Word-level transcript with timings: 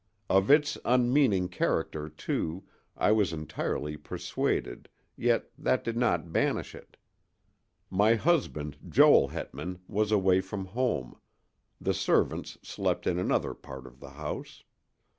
Of 0.31 0.49
its 0.49 0.79
unmeaning 0.83 1.47
character, 1.49 2.09
too, 2.09 2.63
I 2.97 3.11
was 3.11 3.31
entirely 3.31 3.97
persuaded, 3.97 4.89
yet 5.15 5.51
that 5.59 5.83
did 5.83 5.95
not 5.95 6.33
banish 6.33 6.73
it. 6.73 6.97
My 7.91 8.15
husband, 8.15 8.77
Joel 8.89 9.27
Hetman, 9.27 9.79
was 9.87 10.11
away 10.11 10.41
from 10.41 10.65
home; 10.65 11.19
the 11.79 11.93
servants 11.93 12.57
slept 12.63 13.05
in 13.05 13.19
another 13.19 13.53
part 13.53 13.85
of 13.85 13.99
the 13.99 14.09
house. 14.09 14.63